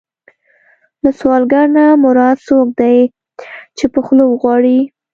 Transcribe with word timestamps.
له 1.03 1.11
سوالګر 1.19 1.65
نه 1.77 1.85
مراد 2.03 2.37
څوک 2.47 2.67
دی 2.79 2.97
چې 3.77 3.85
په 3.93 3.99
خوله 4.05 4.23
وغواړي. 4.27 4.79